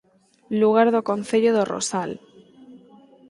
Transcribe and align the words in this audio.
Lugar 0.59 0.87
do 0.91 1.01
Concello 1.09 1.51
do 1.53 1.63
Rosal 1.73 2.11